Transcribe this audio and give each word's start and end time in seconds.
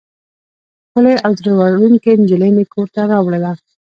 ښکلې 0.87 1.13
او 1.25 1.31
زړه 1.39 1.51
وړونکې 1.57 2.11
نجلۍ 2.21 2.51
مې 2.55 2.65
کور 2.73 2.87
ته 2.95 3.01
راوړه. 3.11 3.51